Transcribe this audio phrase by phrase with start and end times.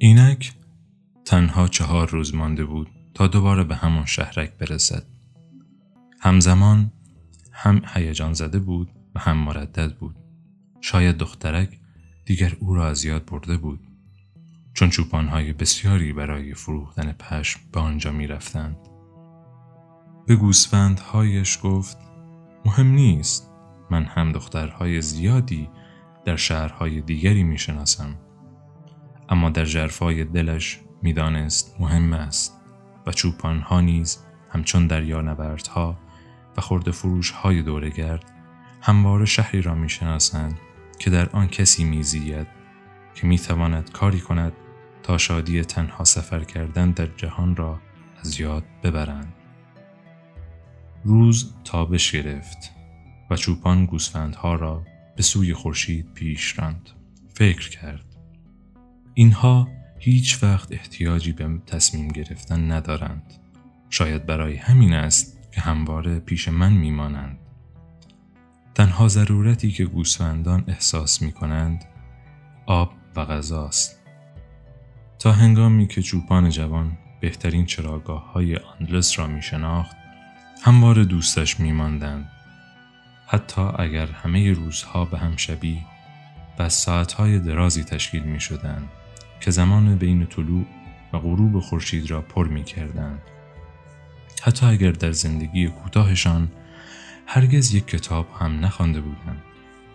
[0.00, 0.52] اینک
[1.24, 5.06] تنها چهار روز مانده بود تا دوباره به همان شهرک برسد.
[6.20, 6.92] همزمان
[7.52, 10.16] هم هیجان زده بود و هم مردد بود.
[10.80, 11.78] شاید دخترک
[12.26, 13.80] دیگر او را از یاد برده بود.
[14.74, 18.76] چون چوپانهای بسیاری برای فروختن پشم به آنجا می رفتند.
[20.26, 21.98] به گوسفندهایش گفت
[22.64, 23.50] مهم نیست
[23.90, 25.68] من هم دخترهای زیادی
[26.24, 28.27] در شهرهای دیگری می شناسم.
[29.28, 32.60] اما در جرفای دلش می‌دانست مهم است
[33.06, 34.18] و چوپانها نیز
[34.50, 35.98] همچون دریا نبردها
[36.56, 38.32] و خورد فروش های دورگرد
[38.80, 40.58] همواره شهری را می‌شناسند
[40.98, 42.46] که در آن کسی میزید
[43.14, 44.52] که می‌تواند کاری کند
[45.02, 47.80] تا شادی تنها سفر کردن در جهان را
[48.20, 49.32] از یاد ببرند.
[51.04, 52.72] روز تابش گرفت
[53.30, 54.82] و چوپان گوسفندها را
[55.16, 56.90] به سوی خورشید پیش راند.
[57.34, 58.07] فکر کرد.
[59.18, 63.34] اینها هیچ وقت احتیاجی به تصمیم گرفتن ندارند.
[63.90, 67.38] شاید برای همین است که همواره پیش من میمانند.
[68.74, 71.84] تنها ضرورتی که گوسفندان احساس می کنند
[72.66, 74.00] آب و غذاست.
[75.18, 79.96] تا هنگامی که چوپان جوان بهترین چراگاه های آندلس را می شناخت
[80.62, 82.30] همواره دوستش می ماندند.
[83.26, 85.84] حتی اگر همه روزها به هم شبیه
[86.58, 88.88] و ساعتهای درازی تشکیل می شدند.
[89.40, 90.64] که زمان بین طلوع
[91.12, 93.20] و غروب خورشید را پر می کردند.
[94.42, 96.48] حتی اگر در زندگی کوتاهشان
[97.26, 99.42] هرگز یک کتاب هم نخوانده بودند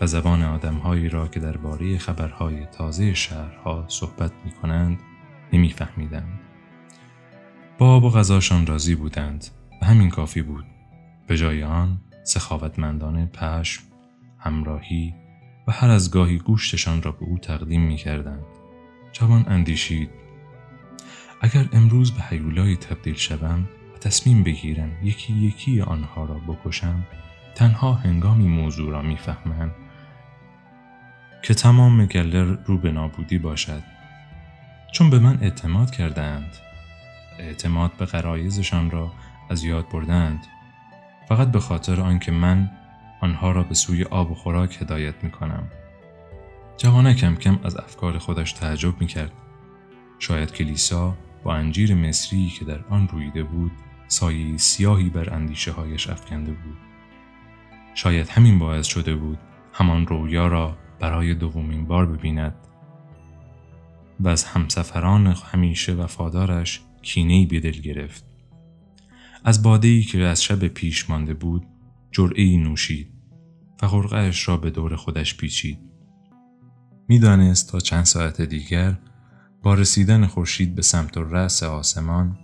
[0.00, 4.98] و زبان آدمهایی را که درباره خبرهای تازه شهرها صحبت می کنند
[5.52, 6.40] نمی فهمیدند.
[7.78, 9.46] با آب و غذاشان راضی بودند
[9.82, 10.64] و همین کافی بود.
[11.26, 13.82] به جای آن سخاوتمندانه پشم،
[14.38, 15.14] همراهی
[15.68, 18.44] و هر از گاهی گوشتشان را به او تقدیم می کردند.
[19.14, 20.10] جوان اندیشید.
[21.40, 27.06] اگر امروز به حیولایی تبدیل شوم و تصمیم بگیرم یکی یکی آنها را بکشم
[27.54, 29.70] تنها هنگامی موضوع را می‌فهمم
[31.42, 33.82] که تمام گلر رو به نابودی باشد.
[34.92, 36.56] چون به من اعتماد کردند
[37.38, 39.12] اعتماد به غرایزشان را
[39.50, 40.46] از یاد بردند
[41.28, 42.70] فقط به خاطر آنکه من
[43.20, 45.68] آنها را به سوی آب و خوراک هدایت می کنم.
[46.76, 49.32] جوانه کم کم از افکار خودش تعجب می کرد.
[50.18, 53.72] شاید کلیسا با انجیر مصری که در آن رویده بود
[54.08, 56.76] سایه سیاهی بر اندیشه هایش افکنده بود.
[57.94, 59.38] شاید همین باعث شده بود
[59.72, 62.54] همان رویا را برای دومین بار ببیند
[64.20, 68.24] و از همسفران همیشه وفادارش کینهی به دل گرفت.
[69.44, 71.66] از بادهی که از شب پیش مانده بود
[72.12, 73.10] جرعه نوشید
[73.82, 75.93] و خرقهش را به دور خودش پیچید.
[77.08, 78.94] می‌دانست تا چند ساعت دیگر
[79.62, 82.38] با رسیدن خورشید به سمت رأس آسمان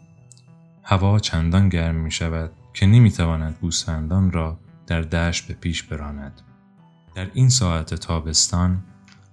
[0.82, 6.40] هوا چندان گرم می شود که نمی تواند گوسفندان را در دشت به پیش براند.
[7.14, 8.82] در این ساعت تابستان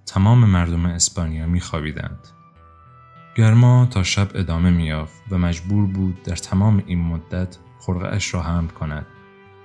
[0.06, 2.28] تمام مردم اسپانیا می خوابیدند.
[3.36, 8.68] گرما تا شب ادامه میافت و مجبور بود در تمام این مدت خرقش را حمل
[8.68, 9.06] کند.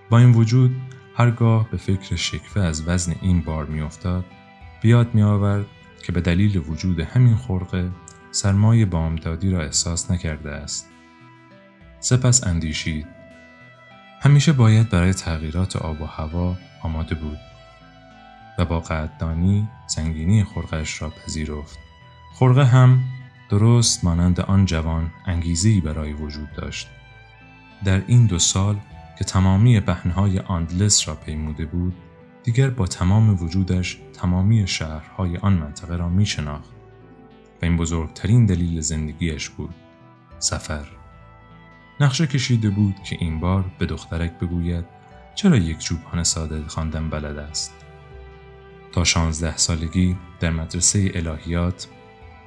[0.10, 0.76] با این وجود
[1.16, 4.26] هرگاه به فکر شکفه از وزن این بار میافتاد
[4.84, 5.66] بیاد می آورد
[6.04, 7.92] که به دلیل وجود همین خرقه
[8.32, 10.90] سرمای بامدادی را احساس نکرده است.
[12.00, 13.08] سپس اندیشید.
[14.22, 17.38] همیشه باید برای تغییرات آب و هوا آماده بود
[18.60, 21.80] و با قدردانی زنگینی خرقش را پذیرفت.
[22.34, 23.04] خرقه هم
[23.50, 26.90] درست مانند آن جوان انگیزهی برای وجود داشت.
[27.86, 28.76] در این دو سال
[29.20, 31.94] که تمامی بحنهای آندلس را پیموده بود،
[32.44, 36.72] دیگر با تمام وجودش تمامی شهرهای آن منطقه را می شناخت
[37.62, 39.76] و این بزرگترین دلیل زندگیش بود
[40.40, 40.86] سفر.
[42.00, 44.86] نقشه کشیده بود که این بار به دخترک بگوید
[45.36, 47.74] چرا یک چوبان ساده خواندن بلد است؟
[48.92, 51.88] تا شانزده سالگی در مدرسه الهیات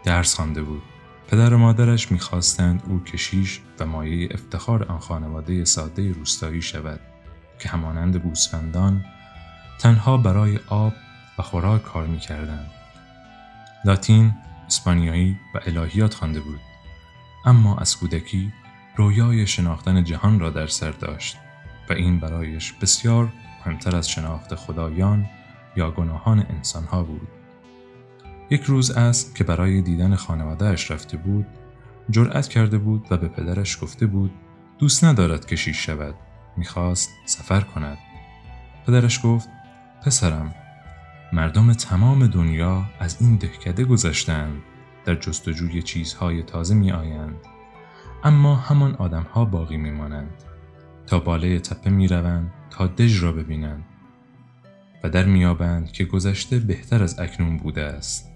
[0.04, 0.82] درس خوانده بود.
[1.28, 7.00] پدر و مادرش می‌خواستند او کشیش و مایه افتخار آن خانواده ساده روستایی شود
[7.58, 9.04] که همانند گوسفندان
[9.78, 10.92] تنها برای آب
[11.38, 12.66] و خوراک کار می کردن.
[13.84, 14.34] لاتین،
[14.66, 16.60] اسپانیایی و الهیات خوانده بود.
[17.44, 18.52] اما از کودکی
[18.96, 21.36] رویای شناختن جهان را در سر داشت
[21.90, 23.32] و این برایش بسیار
[23.66, 25.26] مهمتر از شناخت خدایان
[25.76, 27.28] یا گناهان انسانها بود.
[28.50, 31.46] یک روز است که برای دیدن خانوادهش رفته بود
[32.10, 34.30] جرأت کرده بود و به پدرش گفته بود
[34.78, 36.14] دوست ندارد کشیش شود
[36.56, 37.98] می‌خواست سفر کند
[38.86, 39.48] پدرش گفت
[40.02, 40.54] پسرم
[41.32, 44.62] مردم تمام دنیا از این دهکده گذشتند
[45.04, 47.36] در جستجوی چیزهای تازه می آیند
[48.24, 50.42] اما همان آدمها باقی می مانند
[51.06, 53.84] تا بالای تپه می روند تا دژ را ببینند.
[55.04, 58.32] و در میابند که گذشته بهتر از اکنون بوده است.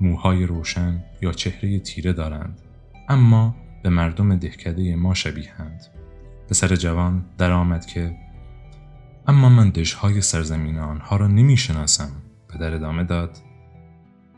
[0.00, 2.60] موهای روشن یا چهره تیره دارند.
[3.08, 5.86] اما به مردم دهکده ما شبیهند.
[6.48, 8.16] پسر جوان در آمد که
[9.28, 12.10] اما من دژهای سرزمین آنها را نمی شناسم
[12.48, 13.38] پدر ادامه داد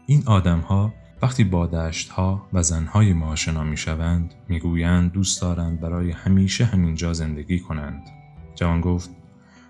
[0.07, 5.81] این آدمها وقتی با دشتها و زنهای ما آشنا می شوند می گویند دوست دارند
[5.81, 8.03] برای همیشه همینجا زندگی کنند.
[8.55, 9.11] جوان گفت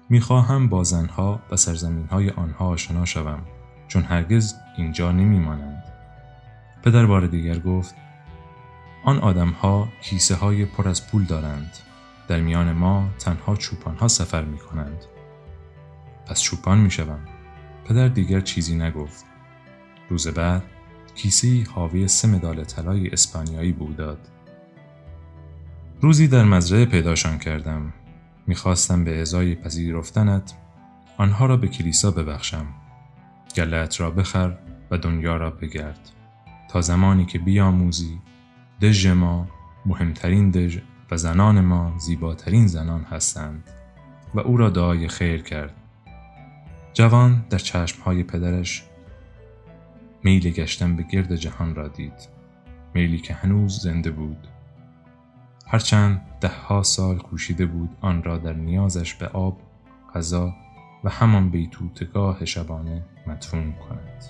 [0.09, 3.43] می خواهم با زنها و سرزمینهای آنها آشنا شوم
[3.89, 5.85] چون هرگز اینجا نمی مانند.
[6.83, 7.95] پدر بار دیگر گفت
[9.05, 11.71] آن آدمها کیسه های پر از پول دارند.
[12.29, 15.05] در میان ما تنها چوپان ها سفر می کنند
[16.27, 17.21] پس چوپان می شوم.
[17.85, 19.25] پدر دیگر چیزی نگفت
[20.09, 20.63] روز بعد
[21.15, 24.29] کیسه حاوی سه مدال طلای اسپانیایی بود داد.
[26.01, 27.93] روزی در مزرعه پیداشان کردم.
[28.47, 30.55] می‌خواستم به ازای پذیرفتنت
[31.17, 32.67] آنها را به کلیسا ببخشم.
[33.57, 34.59] گلت را بخر
[34.91, 36.11] و دنیا را بگرد.
[36.71, 38.21] تا زمانی که بیاموزی
[38.81, 39.49] دژ ما
[39.87, 40.79] مهمترین دژ
[41.11, 43.71] و زنان ما زیباترین زنان هستند
[44.35, 45.75] و او را دعای خیر کرد.
[46.93, 48.85] جوان در چشمهای پدرش
[50.23, 52.29] میل گشتن به گرد جهان را دید
[52.95, 54.49] میلی که هنوز زنده بود
[55.67, 59.61] هرچند دهها سال کوشیده بود آن را در نیازش به آب
[60.15, 60.55] غذا
[61.05, 64.25] و همان بیتوتگاه شبانه مدفون کند